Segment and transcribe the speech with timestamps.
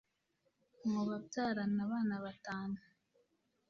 [0.91, 2.79] mu babyarana abana batanu